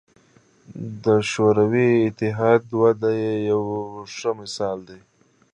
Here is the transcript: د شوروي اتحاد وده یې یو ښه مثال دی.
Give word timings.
د 1.03 1.05
شوروي 1.31 1.89
اتحاد 2.07 2.63
وده 2.81 3.11
یې 3.23 3.33
یو 3.51 3.63
ښه 4.15 4.31
مثال 4.39 4.77
دی. 4.89 4.99